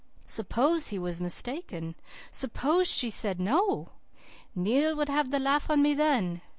[0.25, 1.93] SUPPOSE he was mistaken.
[2.31, 3.89] SUPPOSE she said 'no!'
[4.55, 6.41] "'Neil would have the laugh on me then.